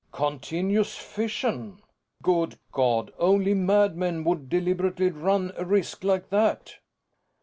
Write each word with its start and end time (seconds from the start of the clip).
"Continuous 0.13 0.95
fission? 0.95 1.77
Good 2.23 2.57
God, 2.71 3.13
only 3.19 3.53
madmen 3.53 4.23
would 4.23 4.49
deliberately 4.49 5.11
run 5.11 5.53
a 5.55 5.63
risk 5.63 6.03
like 6.03 6.31
that!" 6.31 6.77